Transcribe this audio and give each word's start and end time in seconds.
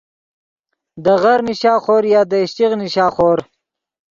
دے 1.03 1.13
غر 1.21 1.39
نیشا 1.47 1.73
خور 1.83 2.03
یا 2.13 2.21
دے 2.29 2.37
اِشچیغ 2.43 2.71
نیشا 2.81 3.05
خور 3.15 3.39